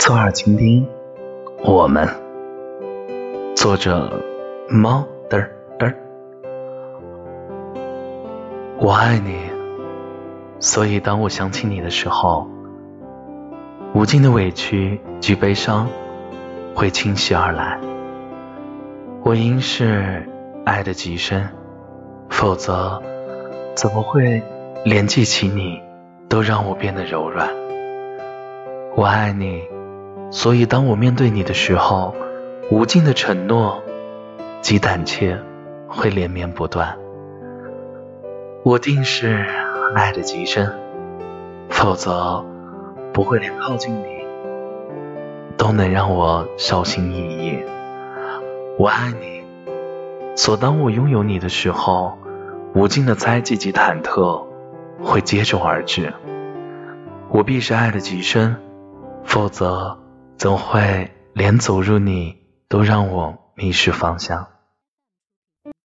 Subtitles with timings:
[0.00, 0.88] 侧耳倾听，
[1.62, 2.08] 我们。
[3.54, 4.10] 作者：
[4.70, 5.46] 猫嘚
[5.78, 5.94] 嘚。
[8.78, 9.36] 我爱你，
[10.58, 12.48] 所以当我想起你的时候，
[13.92, 15.86] 无尽的委屈及悲伤
[16.74, 17.78] 会侵袭而来。
[19.22, 20.26] 我应是
[20.64, 21.46] 爱的极深，
[22.30, 23.02] 否则
[23.74, 24.42] 怎么会
[24.82, 25.78] 连记起你
[26.26, 27.50] 都让我变得柔软？
[28.96, 29.62] 我爱你。
[30.30, 32.14] 所以，当我面对你的时候，
[32.70, 33.82] 无尽的承诺
[34.60, 35.36] 及胆怯
[35.88, 36.96] 会连绵不断。
[38.62, 39.44] 我定是
[39.96, 40.72] 爱的极深，
[41.68, 42.44] 否则
[43.12, 44.24] 不会连靠近你
[45.56, 47.58] 都能让我小心翼翼。
[48.78, 49.42] 我爱你，
[50.36, 52.16] 所当我拥有你的时候，
[52.72, 54.44] 无尽的猜忌及忐忑
[55.02, 56.12] 会接踵而至。
[57.30, 58.54] 我必是爱的极深，
[59.24, 59.98] 否则。
[60.40, 62.34] 总会连走入你
[62.66, 64.48] 都让我迷失方向？